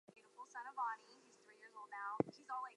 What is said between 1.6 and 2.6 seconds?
along the procession.